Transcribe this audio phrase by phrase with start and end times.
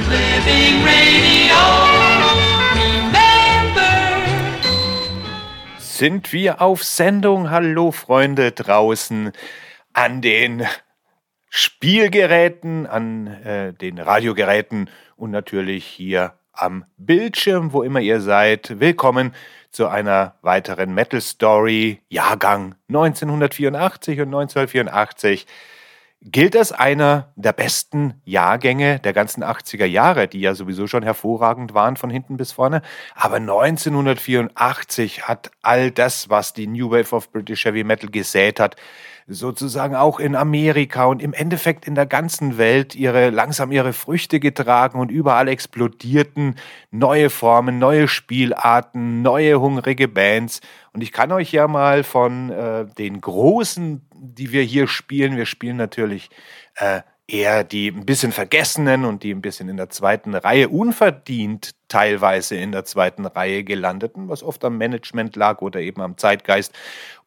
[0.00, 1.56] with Living Radio.
[5.78, 7.50] Sind wir auf Sendung?
[7.50, 9.32] Hallo Freunde draußen
[9.92, 10.66] an den
[11.50, 18.80] Spielgeräten, an äh, den Radiogeräten und natürlich hier am Bildschirm, wo immer ihr seid.
[18.80, 19.34] Willkommen
[19.70, 25.46] zu einer weiteren Metal Story, Jahrgang 1984 und 1984
[26.22, 31.72] gilt als einer der besten Jahrgänge der ganzen 80er Jahre, die ja sowieso schon hervorragend
[31.72, 32.82] waren von hinten bis vorne.
[33.14, 38.76] Aber 1984 hat all das, was die New Wave of British Heavy Metal gesät hat,
[39.30, 44.40] sozusagen auch in Amerika und im Endeffekt in der ganzen Welt ihre langsam ihre Früchte
[44.40, 46.56] getragen und überall explodierten
[46.90, 50.60] neue Formen, neue Spielarten, neue hungrige Bands.
[50.92, 55.46] Und ich kann euch ja mal von äh, den großen, die wir hier spielen, wir
[55.46, 56.28] spielen natürlich
[56.76, 61.70] äh, eher die ein bisschen vergessenen und die ein bisschen in der zweiten Reihe unverdient
[61.86, 66.72] teilweise in der zweiten Reihe gelandeten, was oft am Management lag oder eben am Zeitgeist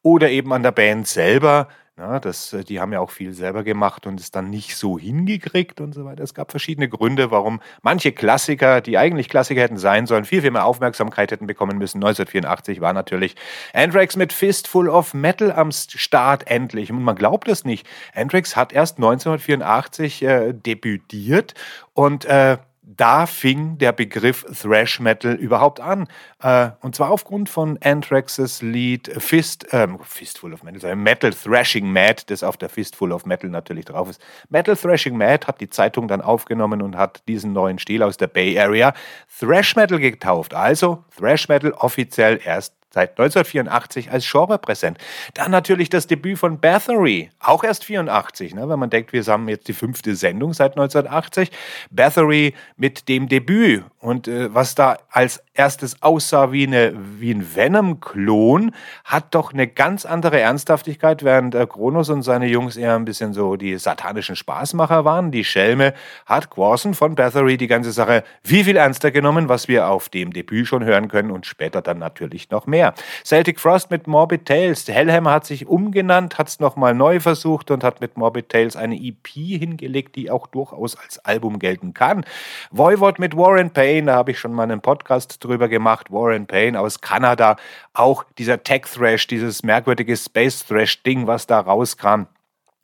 [0.01, 1.69] oder eben an der Band selber.
[1.95, 4.97] Na, das, äh, die haben ja auch viel selber gemacht und es dann nicht so
[4.97, 6.23] hingekriegt und so weiter.
[6.23, 10.49] Es gab verschiedene Gründe, warum manche Klassiker, die eigentlich Klassiker hätten sein sollen, viel, viel
[10.49, 11.97] mehr Aufmerksamkeit hätten bekommen müssen.
[11.97, 13.35] 1984 war natürlich
[13.73, 16.91] Anthrax mit Fistful of Metal am Start endlich.
[16.91, 17.87] Und man glaubt es nicht.
[18.15, 21.53] Anthrax hat erst 1984 äh, debütiert
[21.93, 22.57] und äh,
[22.97, 26.07] da fing der Begriff Thrash Metal überhaupt an.
[26.41, 32.23] Äh, und zwar aufgrund von Anthraxes Lied Fist, ähm, Fistful of Metal, Metal Thrashing Mad,
[32.27, 34.21] das auf der Fistful of Metal natürlich drauf ist.
[34.49, 38.27] Metal Thrashing Mad hat die Zeitung dann aufgenommen und hat diesen neuen Stil aus der
[38.27, 38.93] Bay Area
[39.39, 40.53] Thrash Metal getauft.
[40.53, 44.97] Also Thrash Metal offiziell erst seit 1984 als Genre präsent.
[45.33, 49.49] Dann natürlich das Debüt von Bathory, auch erst 84, ne, wenn man denkt, wir haben
[49.49, 51.51] jetzt die fünfte Sendung seit 1980.
[51.89, 57.55] Bathory mit dem Debüt und äh, was da als erstes aussah wie, eine, wie ein
[57.55, 58.71] Venom-Klon,
[59.05, 63.33] hat doch eine ganz andere Ernsthaftigkeit, während äh, Kronos und seine Jungs eher ein bisschen
[63.33, 65.31] so die satanischen Spaßmacher waren.
[65.31, 65.93] Die Schelme
[66.25, 70.33] hat Quorson von Bathory die ganze Sache wie viel ernster genommen, was wir auf dem
[70.33, 72.93] Debüt schon hören können und später dann natürlich noch mehr mehr.
[73.23, 74.87] Celtic Frost mit Morbid Tales.
[74.87, 78.95] Hellhammer hat sich umgenannt, hat es nochmal neu versucht und hat mit Morbid Tales eine
[78.95, 82.25] EP hingelegt, die auch durchaus als Album gelten kann.
[82.71, 86.11] Voivod mit Warren Payne, da habe ich schon mal einen Podcast drüber gemacht.
[86.11, 87.57] Warren Payne aus Kanada.
[87.93, 92.27] Auch dieser Tech Thrash, dieses merkwürdige Space Thrash Ding, was da rauskam.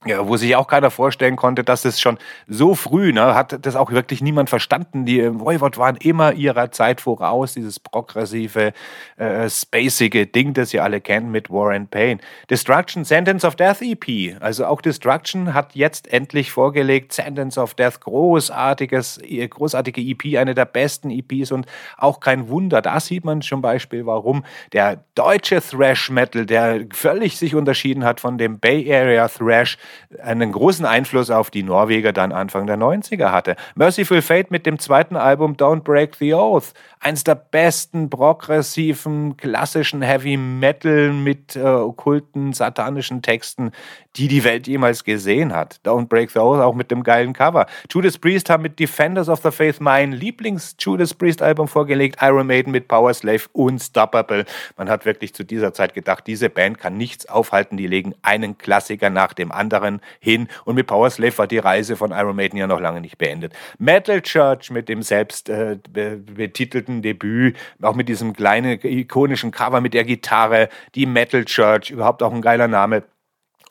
[0.06, 2.18] Ja, wo sich auch keiner vorstellen konnte, dass es schon
[2.48, 5.04] so früh, ne, hat das auch wirklich niemand verstanden.
[5.06, 8.72] Die äh, Voivod waren immer ihrer Zeit voraus, dieses progressive,
[9.18, 12.22] äh, spacige Ding, das ihr alle kennt mit Warren Payne.
[12.50, 14.38] Destruction, Sentence of Death EP.
[14.42, 20.56] Also auch Destruction hat jetzt endlich vorgelegt, Sentence of Death, großartiges, äh, großartige EP, eine
[20.56, 21.66] der besten EPs und
[21.98, 22.82] auch kein Wunder.
[22.82, 28.22] Da sieht man zum Beispiel, warum der deutsche Thrash Metal, der völlig sich unterschieden hat
[28.22, 29.78] von dem Bay Area Thrash,
[30.22, 33.56] einen großen Einfluss auf die Norweger dann Anfang der 90er hatte.
[33.76, 40.02] Merciful Fate mit dem zweiten Album Don't Break the Oath, eins der besten progressiven, klassischen
[40.02, 43.72] Heavy Metal mit äh, okkulten, satanischen Texten,
[44.16, 45.80] die die Welt jemals gesehen hat.
[45.86, 47.68] Don't Break the Oath auch mit dem geilen Cover.
[47.92, 52.88] Judas Priest haben mit Defenders of the Faith mein Lieblings-Judas Priest-Album vorgelegt, Iron Maiden mit
[52.88, 54.46] Power Slave, Unstoppable.
[54.78, 58.58] Man hat wirklich zu dieser Zeit gedacht, diese Band kann nichts aufhalten, die legen einen
[58.58, 62.58] Klassiker nach dem anderen hin und mit Power Slave war die Reise von Iron Maiden
[62.58, 63.54] ja noch lange nicht beendet.
[63.78, 69.94] Metal Church mit dem selbst äh, betitelten Debüt, auch mit diesem kleinen ikonischen Cover mit
[69.94, 73.04] der Gitarre, die Metal Church, überhaupt auch ein geiler Name.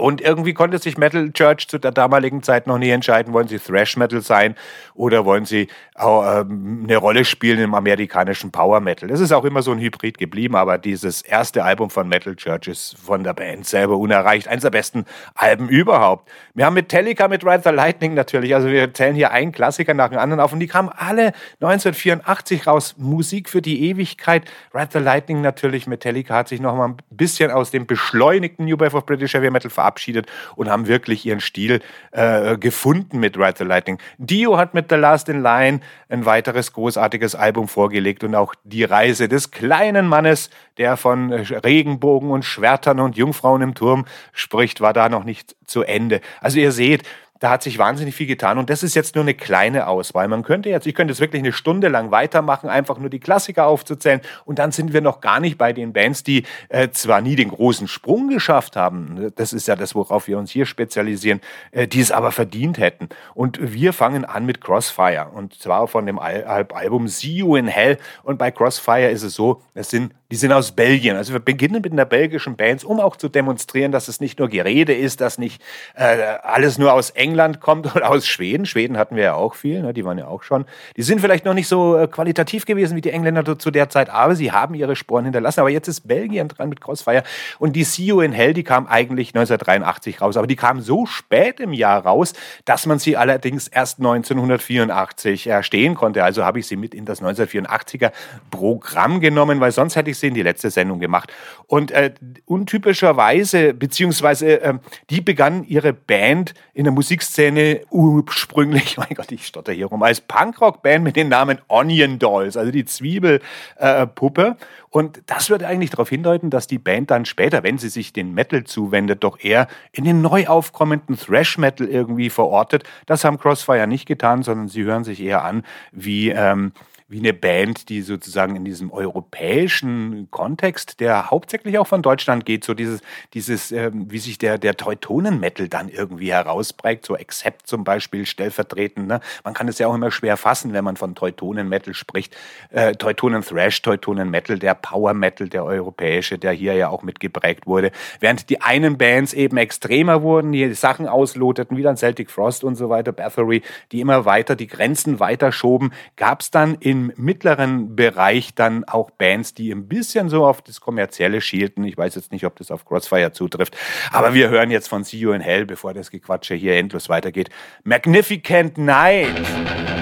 [0.01, 3.59] Und irgendwie konnte sich Metal Church zu der damaligen Zeit noch nie entscheiden, wollen sie
[3.59, 4.55] Thrash Metal sein
[4.95, 5.67] oder wollen sie
[5.97, 9.09] auch, ähm, eine Rolle spielen im amerikanischen Power Metal.
[9.09, 12.69] Das ist auch immer so ein Hybrid geblieben, aber dieses erste Album von Metal Church
[12.69, 14.47] ist von der Band selber unerreicht.
[14.47, 15.05] Eins der besten
[15.35, 16.31] Alben überhaupt.
[16.55, 20.11] Wir haben Metallica mit Ride the Lightning natürlich, also wir zählen hier einen Klassiker nach
[20.11, 22.95] dem anderen auf und die kamen alle 1984 raus.
[22.99, 24.45] Musik für die Ewigkeit.
[24.73, 25.89] Ride the Lightning natürlich.
[25.89, 29.51] Metallica hat sich noch mal ein bisschen aus dem beschleunigten New Wave of British Heavy
[29.51, 30.27] Metal verabschiedet verabschiedet
[30.57, 31.81] und haben wirklich ihren Stil
[32.13, 33.99] äh, gefunden mit Ride the Lightning.
[34.19, 38.85] Dio hat mit The Last in Line ein weiteres großartiges Album vorgelegt und auch die
[38.85, 44.93] Reise des kleinen Mannes, der von Regenbogen und Schwertern und Jungfrauen im Turm spricht, war
[44.93, 46.21] da noch nicht zu Ende.
[46.41, 47.03] Also ihr seht,
[47.41, 50.29] da hat sich wahnsinnig viel getan und das ist jetzt nur eine kleine Auswahl.
[50.29, 53.67] Man könnte jetzt, ich könnte jetzt wirklich eine Stunde lang weitermachen, einfach nur die Klassiker
[53.67, 57.37] aufzuzählen und dann sind wir noch gar nicht bei den Bands, die äh, zwar nie
[57.37, 61.41] den großen Sprung geschafft haben, das ist ja das, worauf wir uns hier spezialisieren,
[61.71, 63.09] äh, die es aber verdient hätten.
[63.35, 67.67] Und wir fangen an mit Crossfire und zwar von dem Al Album See You in
[67.67, 71.17] Hell und bei Crossfire ist es so, es sind die sind aus Belgien.
[71.17, 74.49] Also wir beginnen mit einer belgischen Band, um auch zu demonstrieren, dass es nicht nur
[74.49, 75.63] Gerede ist, dass nicht
[75.95, 78.67] äh, alles nur aus England kommt oder aus Schweden.
[78.67, 79.95] Schweden hatten wir ja auch viel, ne?
[79.95, 80.67] die waren ja auch schon.
[80.99, 84.11] Die sind vielleicht noch nicht so äh, qualitativ gewesen wie die Engländer zu der Zeit,
[84.11, 85.61] aber sie haben ihre Sporen hinterlassen.
[85.61, 87.23] Aber jetzt ist Belgien dran mit Crossfire
[87.59, 91.07] und die See You in Hell, die kam eigentlich 1983 raus, aber die kam so
[91.07, 92.35] spät im Jahr raus,
[92.67, 96.23] dass man sie allerdings erst 1984 erstehen konnte.
[96.23, 98.13] Also habe ich sie mit in das 1984er
[98.51, 101.33] Programm genommen, weil sonst hätte ich in die letzte Sendung gemacht.
[101.67, 102.13] Und äh,
[102.47, 104.75] untypischerweise, beziehungsweise äh,
[105.11, 110.21] die begann ihre Band in der Musikszene ursprünglich, mein Gott, ich stotter hier rum, als
[110.21, 114.57] Punkrock-Band mit dem Namen Onion Dolls, also die Zwiebelpuppe.
[114.59, 118.13] Äh, und das würde eigentlich darauf hindeuten, dass die Band dann später, wenn sie sich
[118.13, 122.85] den Metal zuwendet, doch eher in den neu aufkommenden Thrash-Metal irgendwie verortet.
[123.07, 126.73] Das haben Crossfire nicht getan, sondern sie hören sich eher an wie ähm,
[127.11, 132.65] wie eine Band, die sozusagen in diesem europäischen Kontext, der hauptsächlich auch von Deutschland geht,
[132.65, 133.01] so dieses,
[133.33, 139.09] dieses ähm, wie sich der, der Teutonen-Metal dann irgendwie herausprägt, so Accept zum Beispiel stellvertretend.
[139.09, 139.21] Ne?
[139.43, 142.37] Man kann es ja auch immer schwer fassen, wenn man von Teutonen-Metal spricht.
[142.69, 147.91] Äh, Teutonen-Thrash, Teutonen-Metal, der Power-Metal, der europäische, der hier ja auch mitgeprägt wurde.
[148.21, 152.75] Während die einen Bands eben extremer wurden, die Sachen ausloteten, wie dann Celtic Frost und
[152.75, 153.63] so weiter, Bathory,
[153.93, 158.85] die immer weiter die Grenzen weiter schoben, gab es dann in im mittleren Bereich dann
[158.85, 161.85] auch Bands, die ein bisschen so auf das Kommerzielle schielten.
[161.85, 163.77] Ich weiß jetzt nicht, ob das auf Crossfire zutrifft,
[164.11, 167.51] aber wir hören jetzt von See You in Hell, bevor das Gequatsche hier endlos weitergeht.
[167.85, 169.98] Magnificent Night!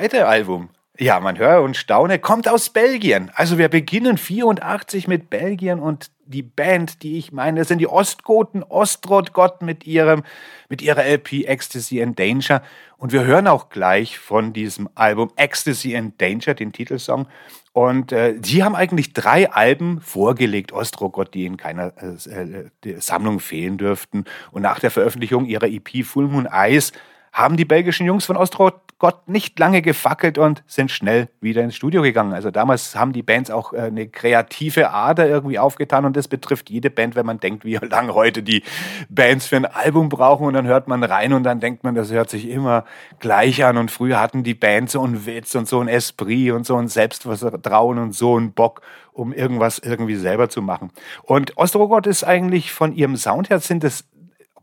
[0.00, 0.70] Zweite Album.
[0.98, 3.30] Ja, man höre und staune, kommt aus Belgien.
[3.34, 7.86] Also wir beginnen 84 mit Belgien und die Band, die ich meine, das sind die
[7.86, 10.22] Ostgoten, Ostrotgott mit ihrem,
[10.70, 12.62] mit ihrer LP Ecstasy and Danger.
[12.96, 17.26] Und wir hören auch gleich von diesem Album Ecstasy and Danger, den Titelsong.
[17.74, 23.38] Und äh, sie haben eigentlich drei Alben vorgelegt, Ostrogott, die in keiner äh, äh Sammlung
[23.38, 24.24] fehlen dürften.
[24.50, 26.92] Und nach der Veröffentlichung ihrer EP Full Moon Eyes
[27.32, 31.74] haben die belgischen Jungs von Ostrogott Gott nicht lange gefackelt und sind schnell wieder ins
[31.74, 32.34] Studio gegangen.
[32.34, 36.68] Also damals haben die Bands auch äh, eine kreative Ader irgendwie aufgetan und das betrifft
[36.68, 38.62] jede Band, wenn man denkt, wie lange heute die
[39.08, 42.12] Bands für ein Album brauchen und dann hört man rein und dann denkt man, das
[42.12, 42.84] hört sich immer
[43.20, 46.66] gleich an und früher hatten die Bands so einen Witz und so ein Esprit und
[46.66, 48.82] so ein Selbstvertrauen und so einen Bock,
[49.14, 50.90] um irgendwas irgendwie selber zu machen.
[51.22, 54.04] Und Ostrogott ist eigentlich von ihrem Sound her sind es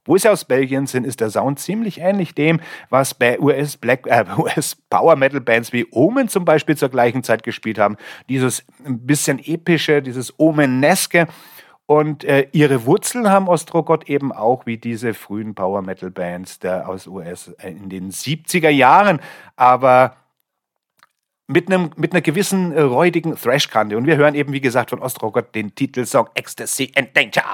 [0.07, 2.59] wo sie aus Belgien sind, ist der Sound ziemlich ähnlich dem,
[2.89, 7.43] was US, Black, äh, US Power Metal Bands wie Omen zum Beispiel zur gleichen Zeit
[7.43, 7.97] gespielt haben.
[8.29, 11.27] Dieses ein bisschen epische, dieses Omeneske.
[11.85, 16.89] Und äh, ihre Wurzeln haben Ostrogott eben auch wie diese frühen Power Metal Bands der
[16.89, 19.21] aus US äh, in den 70er Jahren.
[19.55, 20.17] Aber
[21.47, 23.97] mit, einem, mit einer gewissen äh, räudigen Thrash-Kante.
[23.97, 27.45] Und wir hören eben, wie gesagt, von Ostrogott den Titelsong Ecstasy and Danger.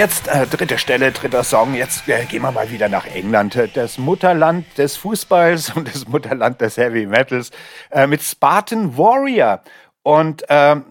[0.00, 1.74] Jetzt äh, dritte Stelle, dritter Song.
[1.74, 3.58] Jetzt äh, gehen wir mal wieder nach England.
[3.74, 7.50] Das Mutterland des Fußballs und das Mutterland des Heavy Metals
[7.90, 9.60] äh, mit Spartan Warrior.
[10.02, 10.84] Und ähm,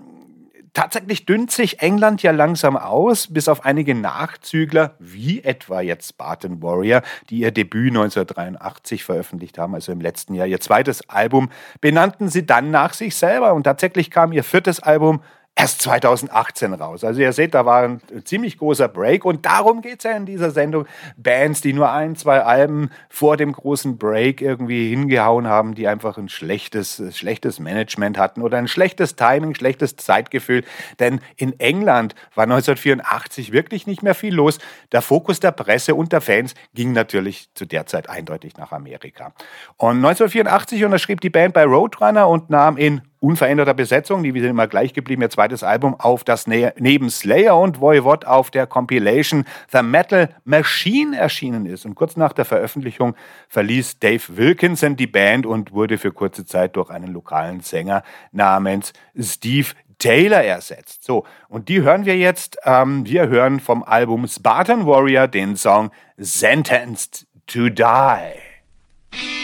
[0.73, 6.61] tatsächlich dünnt sich England ja langsam aus, bis auf einige Nachzügler, wie etwa jetzt Spartan
[6.61, 10.45] Warrior, die ihr Debüt 1983 veröffentlicht haben, also im letzten Jahr.
[10.45, 11.49] Ihr zweites Album
[11.81, 15.21] benannten sie dann nach sich selber und tatsächlich kam ihr viertes Album
[15.59, 17.03] erst 2018 raus.
[17.03, 20.25] Also ihr seht, da war ein ziemlich großer Break und darum geht es ja in
[20.25, 20.85] dieser Sendung.
[21.17, 26.17] Bands, die nur ein, zwei Alben vor dem großen Break irgendwie hingehauen haben, die einfach
[26.17, 30.63] ein schlechtes, schlechtes Management hatten oder ein schlechtes Timing, schlechtes Zeitgefühl.
[30.99, 34.59] Denn in England war 1984 wirklich nicht mehr viel los.
[34.93, 39.33] Der Fokus der Presse und der Fans ging natürlich zu der Zeit eindeutig nach Amerika.
[39.75, 44.67] Und 1984 unterschrieb die Band bei Roadrunner und nahm in unveränderter Besetzung, die sind immer
[44.67, 49.45] gleich geblieben, ihr zweites Album auf das ne neben Slayer und Voivod auf der Compilation
[49.71, 51.85] The Metal Machine erschienen ist.
[51.85, 53.15] Und kurz nach der Veröffentlichung
[53.49, 58.93] verließ Dave Wilkinson die Band und wurde für kurze Zeit durch einen lokalen Sänger namens
[59.17, 61.03] Steve Taylor ersetzt.
[61.03, 62.57] So, und die hören wir jetzt.
[62.63, 69.38] Ähm, wir hören vom Album Spartan Warrior den Song Sentenced to Die.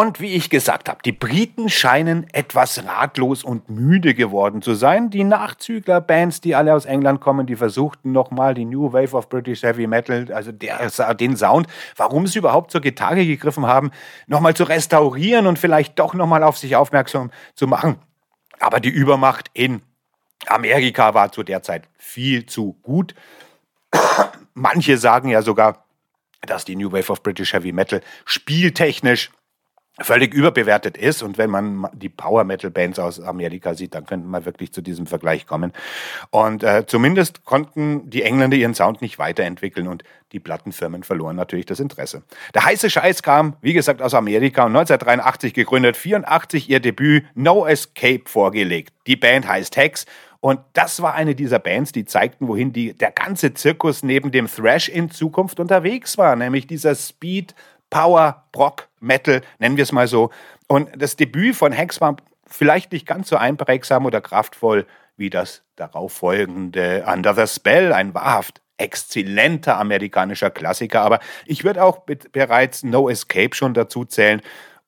[0.00, 5.10] Und wie ich gesagt habe, die Briten scheinen etwas ratlos und müde geworden zu sein.
[5.10, 9.62] Die Nachzügler-Bands, die alle aus England kommen, die versuchten nochmal die New Wave of British
[9.62, 13.90] Heavy Metal, also der, den Sound, warum sie überhaupt zur Gitarre gegriffen haben,
[14.26, 17.96] nochmal zu restaurieren und vielleicht doch nochmal auf sich aufmerksam zu machen.
[18.58, 19.82] Aber die Übermacht in
[20.46, 23.14] Amerika war zu der Zeit viel zu gut.
[24.54, 25.84] Manche sagen ja sogar,
[26.40, 29.30] dass die New Wave of British Heavy Metal spieltechnisch
[29.98, 31.22] völlig überbewertet ist.
[31.22, 34.82] Und wenn man die Power Metal Bands aus Amerika sieht, dann könnte man wirklich zu
[34.82, 35.72] diesem Vergleich kommen.
[36.30, 41.66] Und äh, zumindest konnten die Engländer ihren Sound nicht weiterentwickeln und die Plattenfirmen verloren natürlich
[41.66, 42.22] das Interesse.
[42.54, 47.66] Der heiße Scheiß kam, wie gesagt, aus Amerika und 1983 gegründet, 84 ihr Debüt No
[47.66, 48.94] Escape vorgelegt.
[49.06, 50.06] Die Band heißt Hex
[50.40, 54.46] und das war eine dieser Bands, die zeigten, wohin die, der ganze Zirkus neben dem
[54.46, 57.54] Thrash in Zukunft unterwegs war, nämlich dieser Speed,
[57.90, 60.30] Power, Rock, Metal, nennen wir es mal so.
[60.68, 65.62] Und das Debüt von Hex war vielleicht nicht ganz so einprägsam oder kraftvoll wie das
[65.76, 71.02] darauffolgende Under the Spell, ein wahrhaft exzellenter amerikanischer Klassiker.
[71.02, 72.00] Aber ich würde auch
[72.32, 74.40] bereits No Escape schon dazu zählen.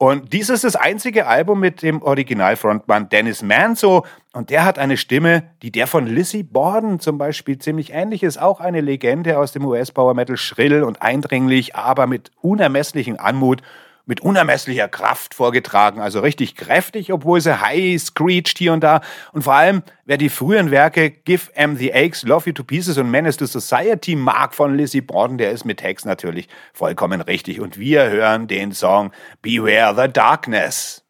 [0.02, 4.04] Und dies ist das einzige Album mit dem Originalfrontmann Dennis Manso.
[4.32, 8.36] Und der hat eine Stimme, die der von Lizzie Borden zum Beispiel ziemlich ähnlich ist.
[8.36, 13.62] Auch eine Legende aus dem US-Power Metal, schrill und eindringlich, aber mit unermesslichem Anmut
[14.06, 19.00] mit unermesslicher Kraft vorgetragen, also richtig kräftig, obwohl sie high screeched hier und da.
[19.32, 22.98] Und vor allem, wer die frühen Werke Give Em the Aches, Love You to Pieces
[22.98, 27.60] und Menace to Society mag von Lizzie Borden, der ist mit Text natürlich vollkommen richtig.
[27.60, 31.02] Und wir hören den Song Beware the Darkness.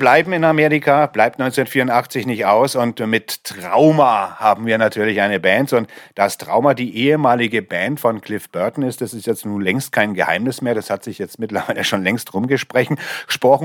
[0.00, 5.74] Bleiben in Amerika, bleibt 1984 nicht aus und mit Trauma haben wir natürlich eine Band
[5.74, 9.92] und dass Trauma die ehemalige Band von Cliff Burton ist, das ist jetzt nun längst
[9.92, 12.96] kein Geheimnis mehr, das hat sich jetzt mittlerweile schon längst rumgesprochen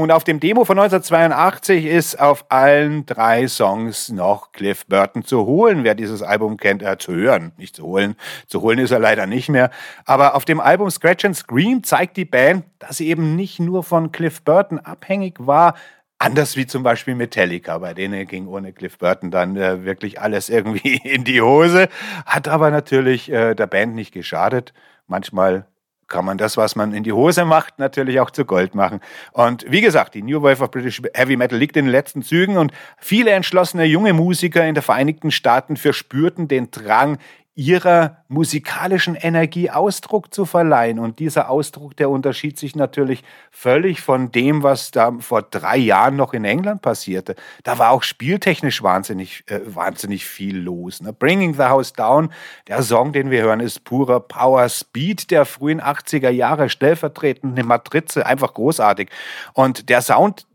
[0.02, 5.46] und auf dem Demo von 1982 ist auf allen drei Songs noch Cliff Burton zu
[5.46, 9.00] holen, wer dieses Album kennt, äh, zu hören, nicht zu holen, zu holen ist er
[9.00, 9.72] leider nicht mehr,
[10.04, 13.84] aber auf dem Album Scratch and Scream zeigt die Band, dass sie eben nicht nur
[13.84, 15.76] von Cliff Burton abhängig war,
[16.18, 20.50] Anders wie zum Beispiel Metallica, bei denen ging ohne Cliff Burton dann äh, wirklich alles
[20.50, 21.90] irgendwie in die Hose,
[22.26, 24.74] hat aber natürlich äh, der Band nicht geschadet.
[25.08, 25.68] Manchmal
[26.08, 29.02] kann man das, was man in die Hose macht, natürlich auch zu Gold machen.
[29.32, 32.58] Und wie gesagt, die New Wave of British Heavy Metal liegt in den letzten Zügen
[32.58, 37.18] und viele entschlossene junge Musiker in der Vereinigten Staaten verspürten den Drang,
[37.56, 41.00] ihrer musikalischen Energie Ausdruck zu verleihen.
[41.00, 46.18] Und dieser Ausdruck, der unterschied sich natürlich völlig von dem, was da vor drei Jahren
[46.18, 47.36] noch in England passierte.
[47.64, 51.02] Da war auch spieltechnisch wahnsinnig, äh, wahnsinnig viel los.
[51.02, 51.14] Ne?
[51.14, 52.30] Bringing the House Down,
[52.68, 57.66] der Song, den wir hören, ist purer Power Speed der frühen 80er Jahre, stellvertretend eine
[57.66, 59.10] Matrize, einfach großartig.
[59.54, 60.46] Und der Sound,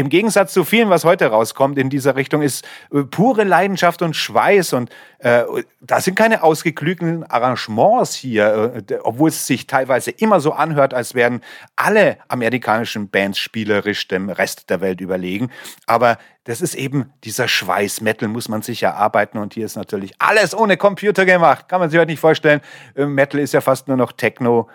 [0.00, 4.16] im Gegensatz zu vielen, was heute rauskommt in dieser Richtung, ist äh, pure Leidenschaft und
[4.16, 4.72] Schweiß.
[4.72, 5.44] Und äh,
[5.80, 11.14] da sind keine ausgeklügelten Arrangements hier, äh, obwohl es sich teilweise immer so anhört, als
[11.14, 11.42] wären
[11.76, 15.50] alle amerikanischen Bands spielerisch dem Rest der Welt überlegen.
[15.86, 18.00] Aber das ist eben dieser Schweiß.
[18.00, 21.68] Metal muss man sich erarbeiten und hier ist natürlich alles ohne Computer gemacht.
[21.68, 22.62] Kann man sich heute nicht vorstellen.
[22.96, 24.68] Äh, Metal ist ja fast nur noch Techno,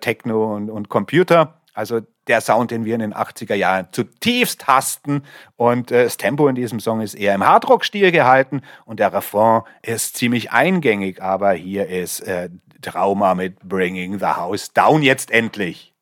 [0.00, 1.60] Techno und, und Computer.
[1.74, 5.24] Also der Sound, den wir in den 80er Jahren zutiefst hassten.
[5.56, 9.62] Und äh, das Tempo in diesem Song ist eher im Hardrock-Stil gehalten und der Refrain
[9.82, 11.20] ist ziemlich eingängig.
[11.20, 12.48] Aber hier ist äh,
[12.80, 15.93] Trauma mit Bringing the House Down jetzt endlich.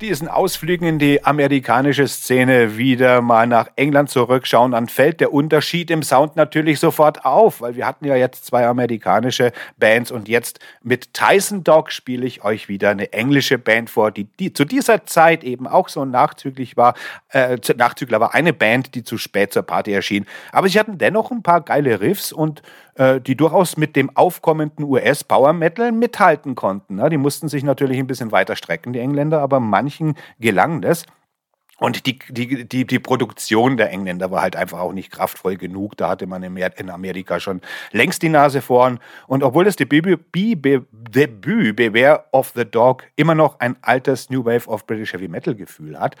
[0.00, 5.90] Diesen Ausflügen in die amerikanische Szene wieder mal nach England zurückschauen, dann fällt der Unterschied
[5.90, 10.58] im Sound natürlich sofort auf, weil wir hatten ja jetzt zwei amerikanische Bands und jetzt
[10.82, 15.04] mit Tyson Dog spiele ich euch wieder eine englische Band vor, die, die zu dieser
[15.06, 16.94] Zeit eben auch so nachzüglich war,
[17.30, 21.30] äh, Nachzügler war eine Band, die zu spät zur Party erschien, aber sie hatten dennoch
[21.30, 22.62] ein paar geile Riffs und
[22.98, 26.96] die durchaus mit dem aufkommenden US-Power Metal mithalten konnten.
[26.96, 27.08] Ne?
[27.08, 31.06] Die mussten sich natürlich ein bisschen weiter strecken, die Engländer, aber manchen gelang das.
[31.80, 35.96] Und die, die, die, die Produktion der Engländer war halt einfach auch nicht kraftvoll genug.
[35.96, 39.00] Da hatte man in Amerika schon längst die Nase vorn.
[39.26, 44.68] Und obwohl das Debüt, Debüt Beware of the Dog immer noch ein altes New Wave
[44.68, 46.16] of British Heavy Metal Gefühl hat,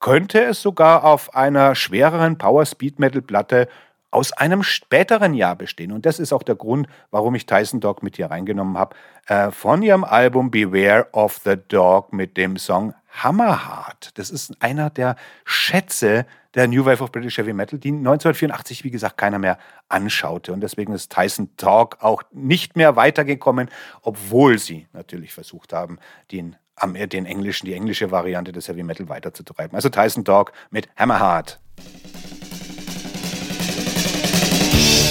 [0.00, 3.68] könnte es sogar auf einer schwereren Power Speed Metal Platte
[4.14, 5.90] aus einem späteren Jahr bestehen.
[5.90, 8.94] Und das ist auch der Grund, warum ich Tyson Dog mit hier reingenommen habe.
[9.26, 14.16] Äh, von ihrem Album Beware of the Dog mit dem Song Hammerheart.
[14.18, 18.90] Das ist einer der Schätze der New Wave of British Heavy Metal, die 1984, wie
[18.92, 19.58] gesagt, keiner mehr
[19.88, 20.52] anschaute.
[20.52, 23.68] Und deswegen ist Tyson Dog auch nicht mehr weitergekommen,
[24.02, 25.98] obwohl sie natürlich versucht haben,
[26.30, 26.54] den,
[26.84, 29.74] den englischen, die englische Variante des Heavy Metal weiterzutreiben.
[29.74, 31.58] Also Tyson Dog mit Hammerheart.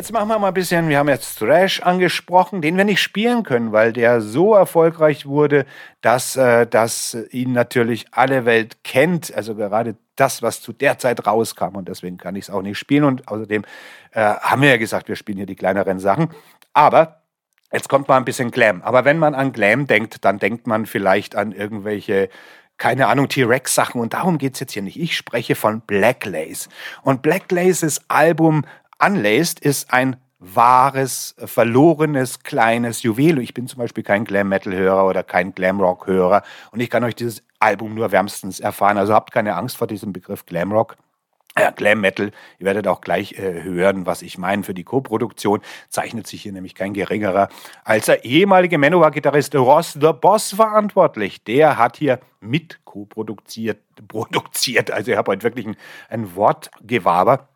[0.00, 3.42] Jetzt machen wir mal ein bisschen, wir haben jetzt Thrash angesprochen, den wir nicht spielen
[3.42, 5.66] können, weil der so erfolgreich wurde,
[6.00, 9.30] dass, äh, dass ihn natürlich alle Welt kennt.
[9.34, 12.78] Also gerade das, was zu der Zeit rauskam und deswegen kann ich es auch nicht
[12.78, 13.04] spielen.
[13.04, 13.62] Und außerdem
[14.12, 16.30] äh, haben wir ja gesagt, wir spielen hier die kleineren Sachen.
[16.72, 17.16] Aber
[17.70, 18.82] Jetzt kommt mal ein bisschen Glam.
[18.82, 22.30] Aber wenn man an Glam denkt, dann denkt man vielleicht an irgendwelche
[22.78, 24.00] keine Ahnung, T-Rex-Sachen.
[24.00, 24.98] Und darum geht es jetzt hier nicht.
[24.98, 26.70] Ich spreche von Black Lace.
[27.02, 28.64] Und Black Laces Album
[29.02, 33.38] Unlaced ist ein wahres, verlorenes, kleines Juwel.
[33.38, 37.94] Ich bin zum Beispiel kein Glam-Metal-Hörer oder kein Glam-Rock-Hörer und ich kann euch dieses Album
[37.94, 38.98] nur wärmstens erfahren.
[38.98, 40.96] Also habt keine Angst vor diesem Begriff Glam-Rock.
[41.58, 44.62] Ja, Glam Metal, ihr werdet auch gleich äh, hören, was ich meine.
[44.62, 47.48] Für die Co-Produktion zeichnet sich hier nämlich kein geringerer
[47.84, 51.42] als der ehemalige Manowar-Gitarrist Ross the Boss verantwortlich.
[51.42, 54.90] Der hat hier mit co-produziert, produziert.
[54.90, 55.76] Also ich habe heute wirklich ein,
[56.08, 57.48] ein Wortgewaber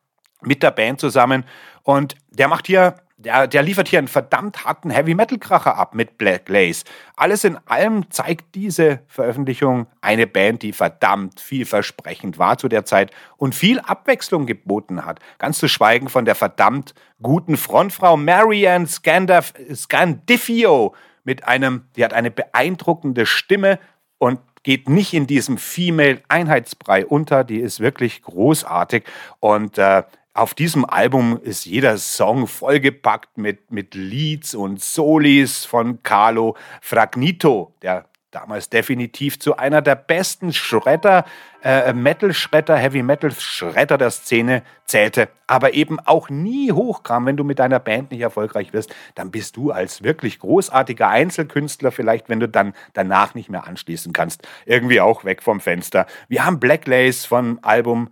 [0.46, 1.44] mit der Band zusammen.
[1.82, 6.48] Und der macht hier der, der liefert hier einen verdammt harten Heavy-Metal-Kracher ab mit Black
[6.48, 6.84] Lace.
[7.16, 13.12] Alles in allem zeigt diese Veröffentlichung eine Band, die verdammt vielversprechend war zu der Zeit
[13.36, 15.20] und viel Abwechslung geboten hat.
[15.38, 22.12] Ganz zu schweigen von der verdammt guten Frontfrau Marianne Scandif Scandifio mit einem, die hat
[22.12, 23.78] eine beeindruckende Stimme
[24.18, 27.44] und geht nicht in diesem Female-Einheitsbrei unter.
[27.44, 29.04] Die ist wirklich großartig
[29.40, 30.02] und äh,
[30.34, 37.72] auf diesem Album ist jeder Song vollgepackt mit, mit Leads und Solis von Carlo Fragnito,
[37.82, 41.24] der damals definitiv zu einer der besten Schredder,
[41.62, 47.26] äh, Metal-Schredder, Heavy-Metal-Schredder der Szene zählte, aber eben auch nie hochkam.
[47.26, 51.92] Wenn du mit deiner Band nicht erfolgreich wirst, dann bist du als wirklich großartiger Einzelkünstler
[51.92, 56.06] vielleicht, wenn du dann danach nicht mehr anschließen kannst, irgendwie auch weg vom Fenster.
[56.26, 58.10] Wir haben Black Lace vom Album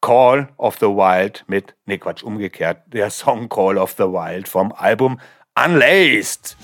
[0.00, 4.72] Call of the Wild mit, ne Quatsch, umgekehrt, der Song Call of the Wild vom
[4.72, 5.20] Album
[5.54, 6.56] Unlaced.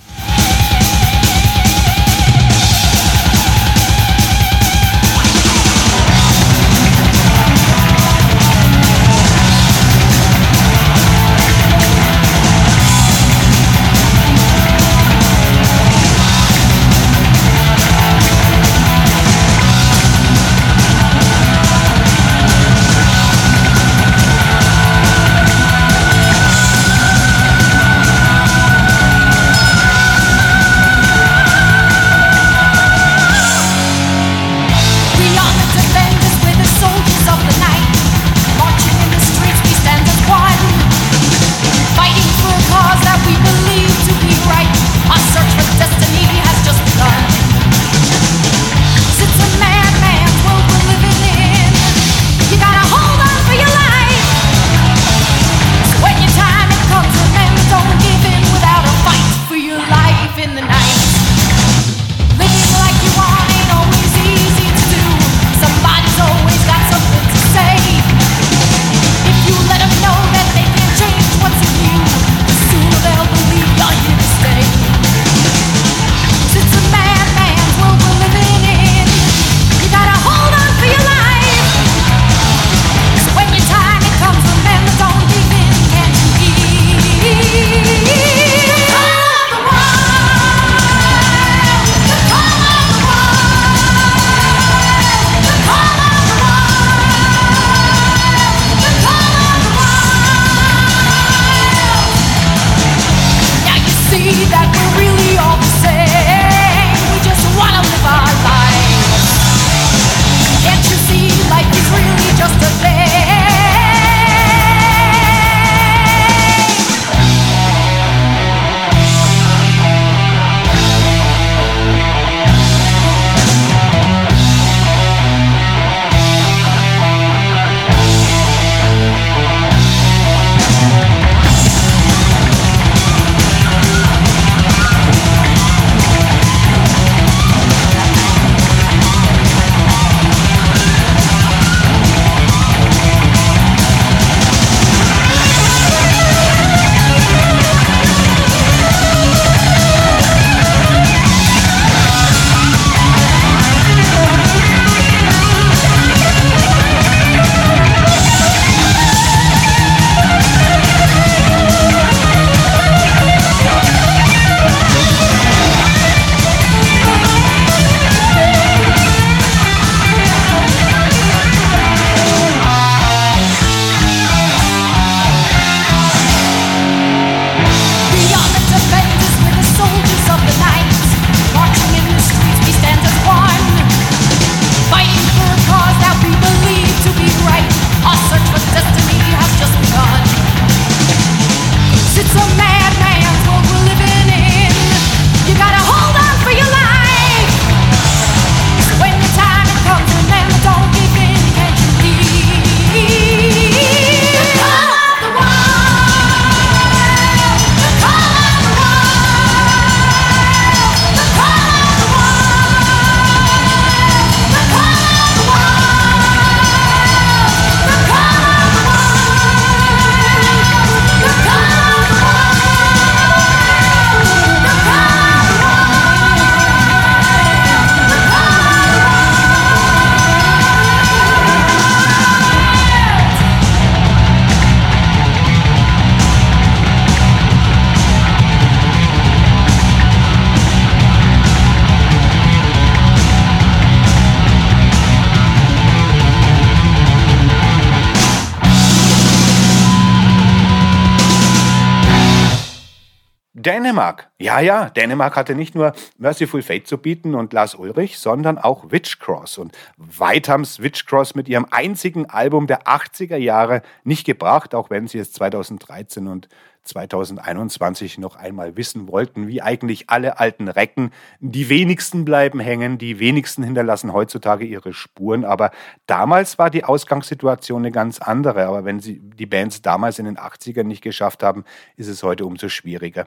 [253.64, 254.30] Dänemark.
[254.38, 258.90] Ja, ja, Dänemark hatte nicht nur Merciful Fate zu bieten und Lars Ulrich, sondern auch
[258.90, 259.58] Witchcross.
[259.58, 264.90] Und weit haben es Witchcross mit ihrem einzigen Album der 80er Jahre nicht gebracht, auch
[264.90, 266.48] wenn sie es 2013 und
[266.84, 271.10] 2021 noch einmal wissen wollten, wie eigentlich alle alten Recken.
[271.40, 275.44] Die wenigsten bleiben hängen, die wenigsten hinterlassen heutzutage ihre Spuren.
[275.44, 275.70] Aber
[276.06, 278.66] damals war die Ausgangssituation eine ganz andere.
[278.66, 281.64] Aber wenn sie die Bands damals in den 80ern nicht geschafft haben,
[281.96, 283.26] ist es heute umso schwieriger.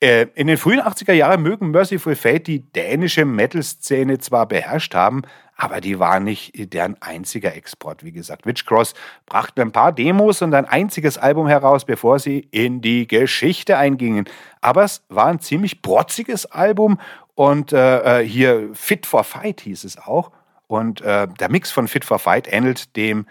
[0.00, 5.22] Äh, in den frühen 80er Jahren mögen Merciful Fate die dänische Metal-Szene zwar beherrscht haben,
[5.56, 8.04] aber die war nicht deren einziger Export.
[8.04, 8.94] Wie gesagt, Witchcross
[9.24, 14.26] brachte ein paar Demos und ein einziges Album heraus, bevor sie in die Geschichte eingingen.
[14.60, 17.00] Aber es war ein ziemlich protziges Album
[17.34, 20.30] und äh, äh hier Fit for Fight hieß es auch.
[20.66, 23.26] Und äh, der Mix von Fit for Fight ähnelt dem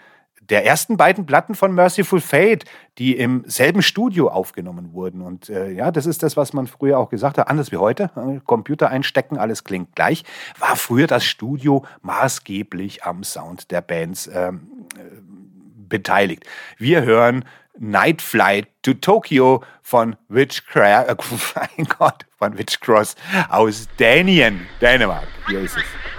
[0.50, 2.64] der ersten beiden Platten von Merciful Fate,
[2.98, 5.20] die im selben Studio aufgenommen wurden.
[5.22, 8.10] Und äh, ja, das ist das, was man früher auch gesagt hat, anders wie heute.
[8.16, 10.24] Äh, Computer einstecken, alles klingt gleich.
[10.58, 15.00] War früher das Studio maßgeblich am Sound der Bands ähm, äh,
[15.88, 16.44] beteiligt.
[16.78, 17.44] Wir hören
[17.78, 21.16] Night Flight to Tokyo von Witchcross, äh,
[21.54, 23.16] mein Gott, von Witchcross
[23.48, 25.26] aus Dänien, Dänemark.
[25.48, 26.15] Hier ist es.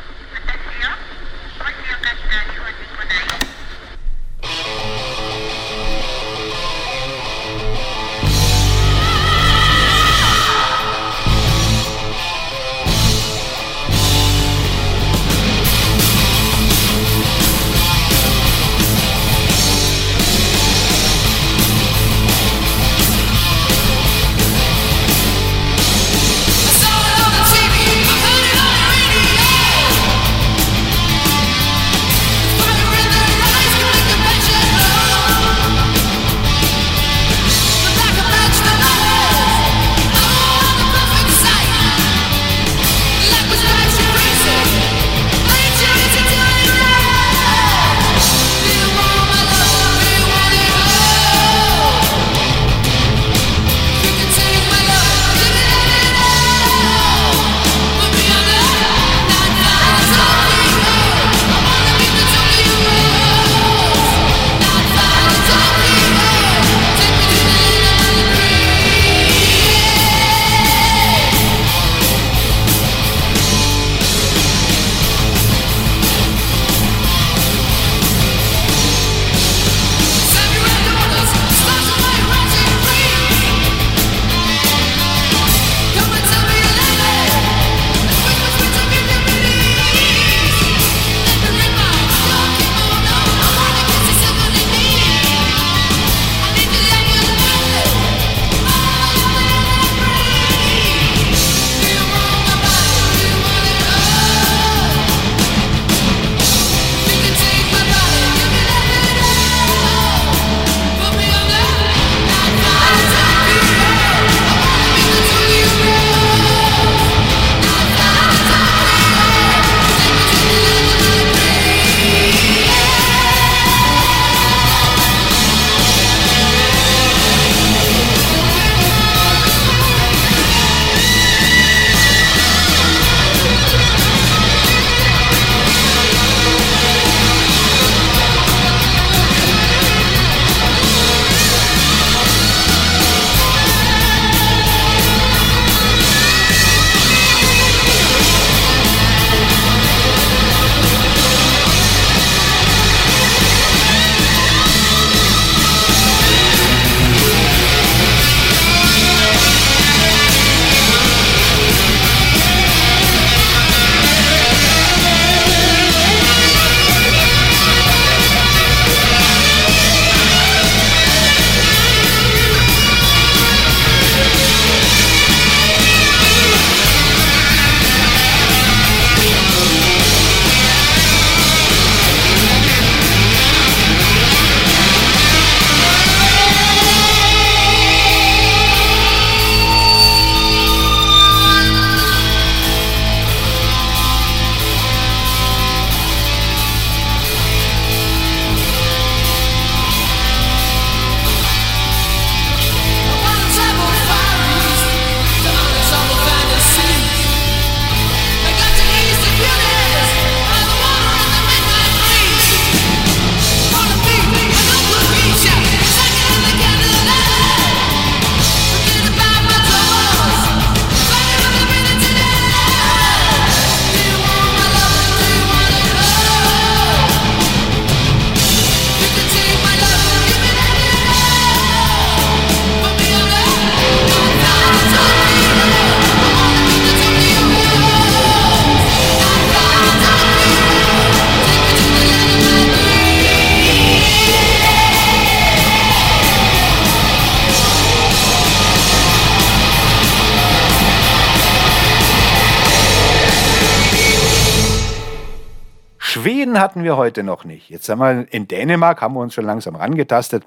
[256.87, 257.69] Wir heute noch nicht.
[257.69, 260.45] Jetzt haben wir in Dänemark, haben wir uns schon langsam rangetastet.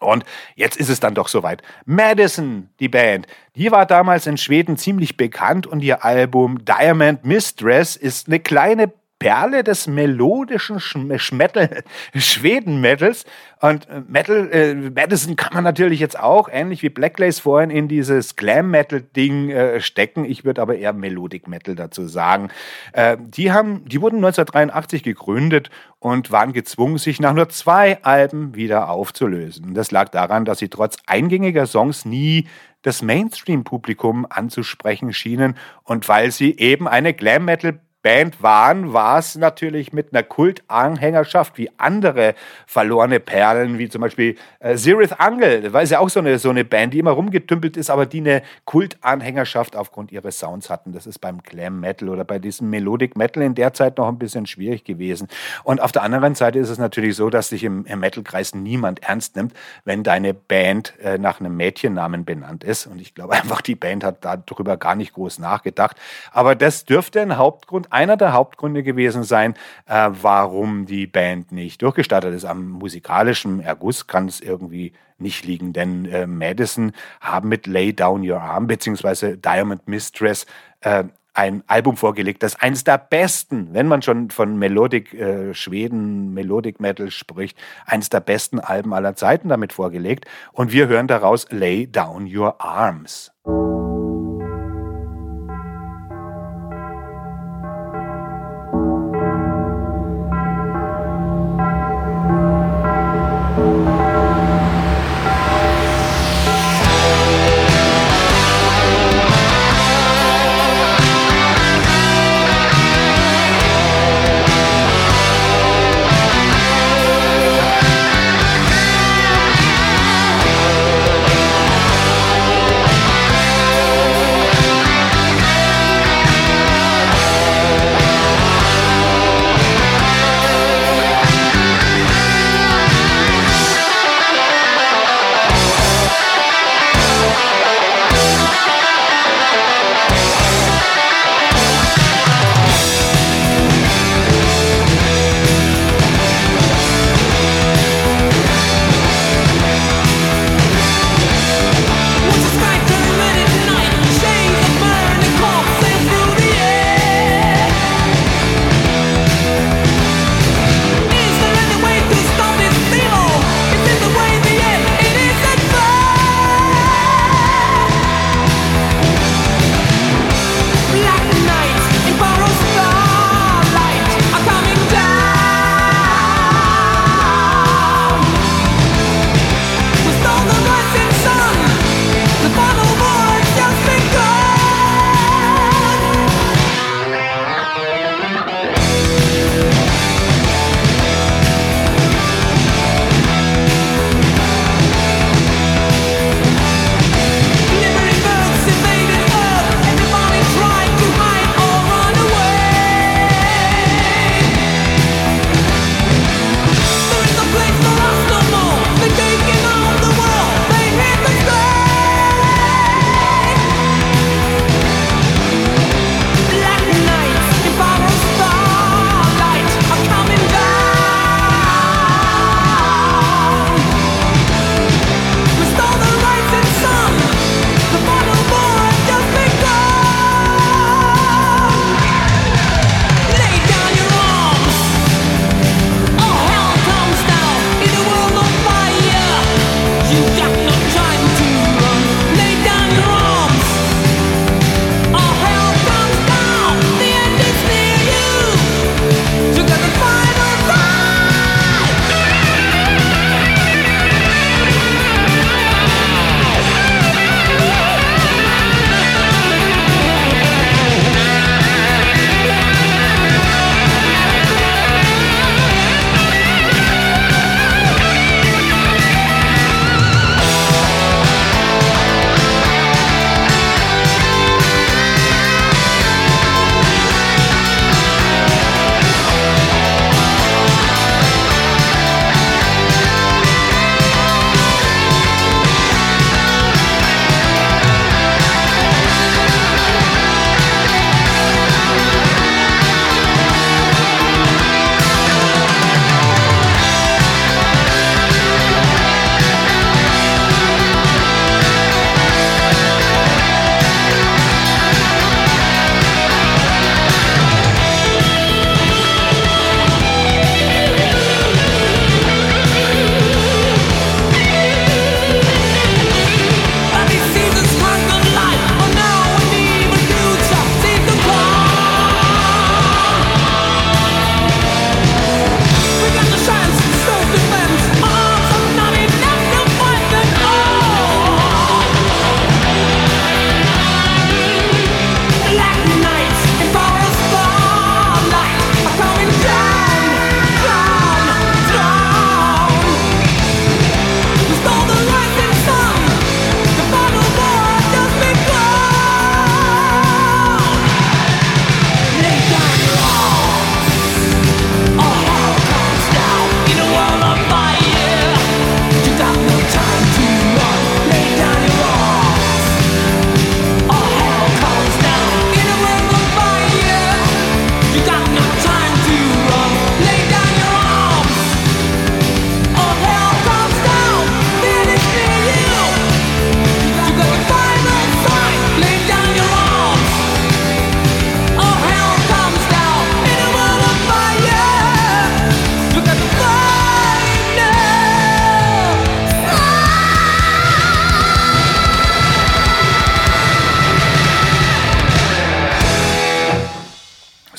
[0.00, 0.24] Und
[0.54, 1.62] jetzt ist es dann doch soweit.
[1.84, 7.96] Madison, die Band, die war damals in Schweden ziemlich bekannt und ihr Album Diamond Mistress
[7.96, 8.92] ist eine kleine
[9.26, 11.82] Perle des melodischen Schmetal,
[12.14, 13.24] Schweden-Metals.
[13.60, 17.88] Und äh, Metal, äh, Madison kann man natürlich jetzt auch, ähnlich wie Blacklace vorhin, in
[17.88, 20.24] dieses Glam-Metal-Ding äh, stecken.
[20.24, 22.50] Ich würde aber eher Melodic-Metal dazu sagen.
[22.92, 28.54] Äh, die, haben, die wurden 1983 gegründet und waren gezwungen, sich nach nur zwei Alben
[28.54, 29.74] wieder aufzulösen.
[29.74, 32.46] Das lag daran, dass sie trotz eingängiger Songs nie
[32.82, 39.92] das Mainstream-Publikum anzusprechen schienen und weil sie eben eine Glam-Metal Band waren, war es natürlich
[39.92, 45.62] mit einer Kultanhängerschaft wie andere verlorene Perlen, wie zum Beispiel äh, Zirith Angel.
[45.62, 48.20] Das war ja auch so eine, so eine Band, die immer rumgetümpelt ist, aber die
[48.20, 50.92] eine Kultanhängerschaft aufgrund ihres Sounds hatten.
[50.92, 54.20] Das ist beim Glam Metal oder bei diesem Melodic Metal in der Zeit noch ein
[54.20, 55.26] bisschen schwierig gewesen.
[55.64, 59.02] Und auf der anderen Seite ist es natürlich so, dass sich im, im Metal-Kreis niemand
[59.02, 59.52] ernst nimmt,
[59.84, 62.86] wenn deine Band äh, nach einem Mädchennamen benannt ist.
[62.86, 65.96] Und ich glaube einfach, die Band hat darüber gar nicht groß nachgedacht.
[66.30, 69.54] Aber das dürfte ein Hauptgrund einer der Hauptgründe gewesen sein,
[69.86, 72.44] äh, warum die Band nicht durchgestartet ist.
[72.44, 76.92] Am musikalischen Erguss kann es irgendwie nicht liegen, denn äh, Madison
[77.22, 79.36] haben mit Lay Down Your Arm bzw.
[79.36, 80.44] Diamond Mistress
[80.82, 86.32] äh, ein Album vorgelegt, das eines der besten, wenn man schon von Melodic äh, Schweden,
[86.32, 90.26] Melodic Metal spricht, eines der besten Alben aller Zeiten damit vorgelegt.
[90.52, 93.32] Und wir hören daraus Lay Down Your Arms.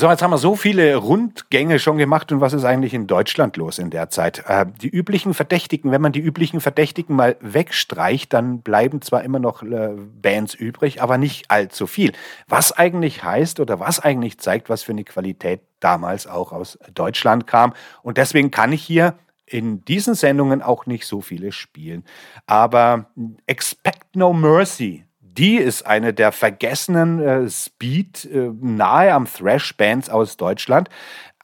[0.08, 3.58] So, jetzt haben wir so viele Rundgänge schon gemacht und was ist eigentlich in Deutschland
[3.58, 4.41] los in der Zeit?
[4.47, 9.39] Äh, die üblichen Verdächtigen, wenn man die üblichen Verdächtigen mal wegstreicht, dann bleiben zwar immer
[9.39, 9.89] noch äh,
[10.22, 12.14] Bands übrig, aber nicht allzu viel.
[12.47, 17.45] Was eigentlich heißt oder was eigentlich zeigt, was für eine Qualität damals auch aus Deutschland
[17.45, 17.74] kam.
[18.01, 22.05] Und deswegen kann ich hier in diesen Sendungen auch nicht so viele spielen.
[22.45, 23.08] Aber
[23.45, 25.03] Expect No Mercy
[25.38, 30.90] die ist eine der vergessenen äh, Speed äh, nahe am Thrash-Bands aus Deutschland.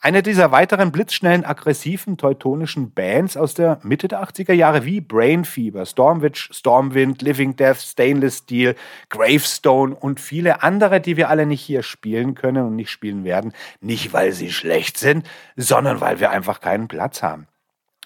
[0.01, 5.45] Eine dieser weiteren blitzschnellen, aggressiven teutonischen Bands aus der Mitte der 80er Jahre wie Brain
[5.45, 8.75] Fever, Stormwitch, Stormwind, Living Death, Stainless Steel,
[9.07, 13.53] Gravestone und viele andere, die wir alle nicht hier spielen können und nicht spielen werden.
[13.79, 15.25] Nicht, weil sie schlecht sind,
[15.55, 17.47] sondern weil wir einfach keinen Platz haben.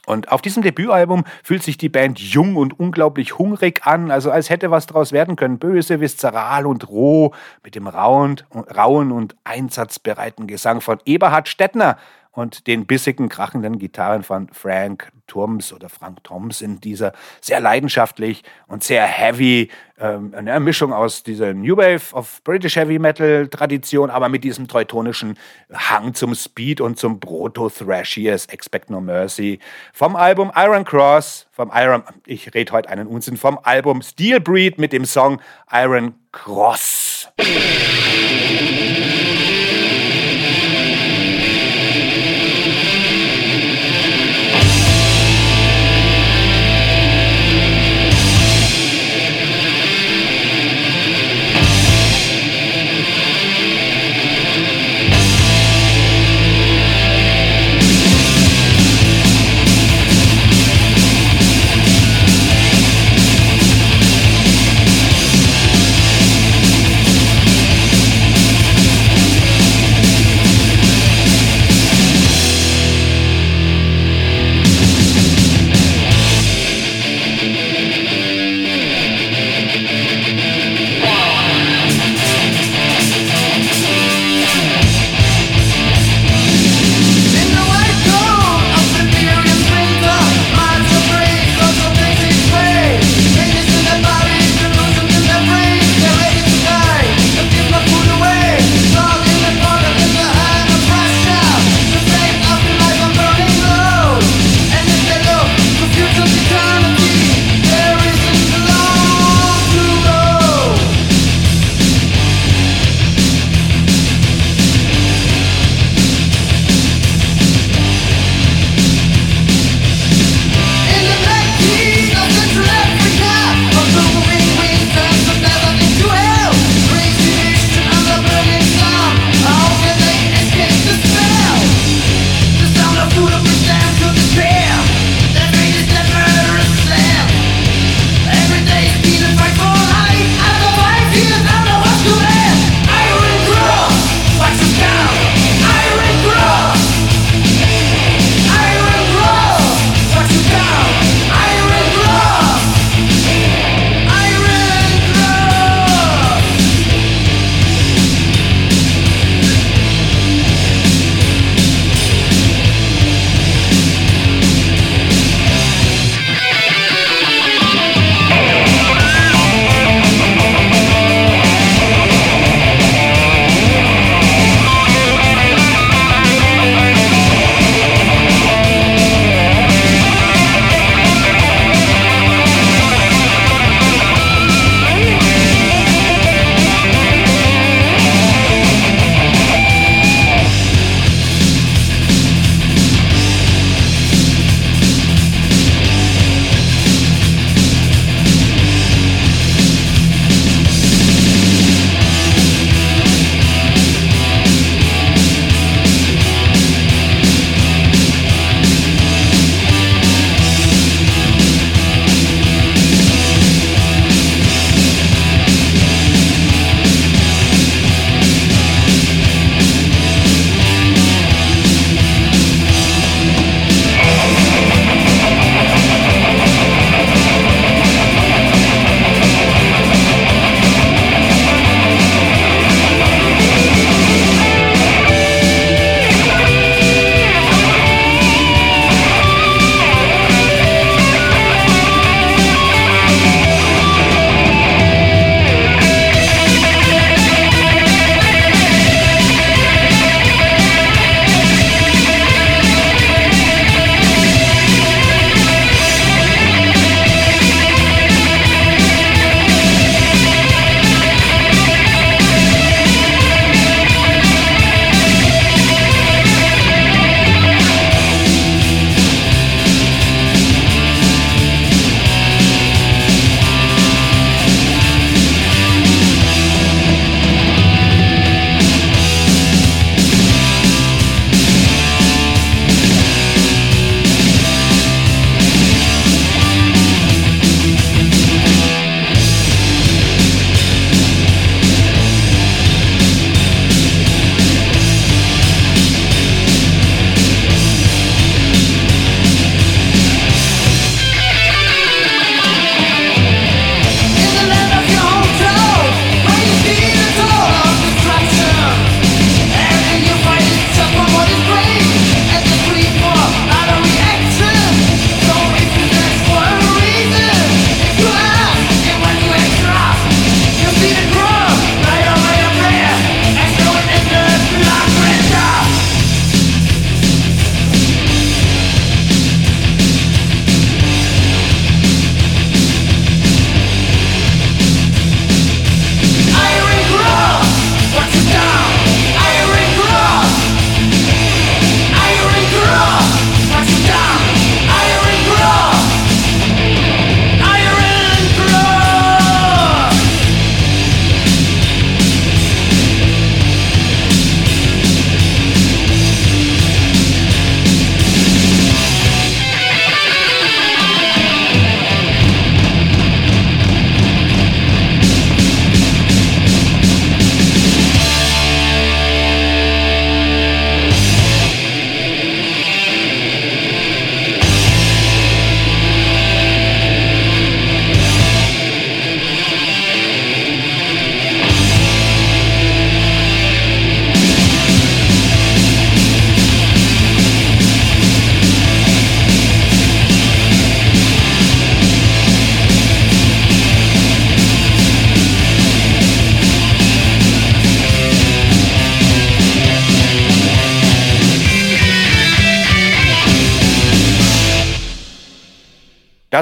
[0.07, 4.49] Und auf diesem Debütalbum fühlt sich die Band jung und unglaublich hungrig an, also als
[4.49, 5.59] hätte was draus werden können.
[5.59, 8.37] Böse, viszeral und roh, mit dem rauen,
[8.73, 11.97] rauen und einsatzbereiten Gesang von Eberhard Stettner
[12.37, 18.43] und den bissigen, krachenden Gitarren von Frank Turms oder Frank Toms in dieser sehr leidenschaftlich
[18.67, 24.11] und sehr heavy, ähm, eine Mischung aus dieser New Wave of British Heavy Metal Tradition,
[24.11, 25.35] aber mit diesem teutonischen
[25.73, 29.57] Hang zum Speed und zum Proto-Thrash hier ist Expect No Mercy
[29.91, 34.77] vom Album Iron Cross, vom Iron, ich rede heute einen Unsinn, vom Album Steel Breed
[34.77, 37.29] mit dem Song Iron Cross.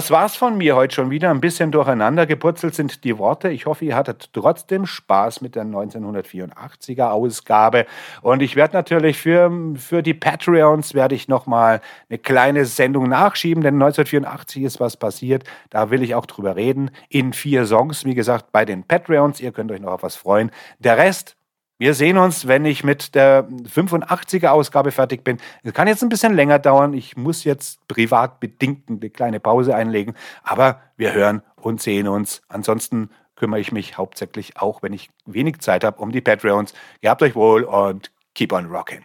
[0.06, 1.32] Das war's von mir heute schon wieder.
[1.32, 3.50] Ein bisschen durcheinander gepurzelt sind die Worte.
[3.50, 7.88] Ich hoffe, ihr hattet trotzdem Spaß mit der 1984er Ausgabe.
[8.22, 13.64] Und ich werde natürlich für, für die Patreons werde ich nochmal eine kleine Sendung nachschieben,
[13.64, 15.44] denn 1984 ist was passiert.
[15.72, 16.92] Da will ich auch drüber reden.
[17.10, 19.40] In vier Songs, wie gesagt, bei den Patreons.
[19.40, 20.52] Ihr könnt euch noch auf was freuen.
[20.78, 21.35] Der Rest
[21.78, 25.40] wir sehen uns, wenn ich mit der 85er Ausgabe fertig bin.
[25.64, 26.94] Es kann jetzt ein bisschen länger dauern.
[26.94, 30.16] Ich muss jetzt privat bedingt eine kleine Pause einlegen.
[30.44, 32.42] Aber wir hören und sehen uns.
[32.48, 36.74] Ansonsten kümmere ich mich hauptsächlich auch, wenn ich wenig Zeit habe, um die Patreons.
[37.02, 39.04] Ihr habt euch wohl und keep on rocking.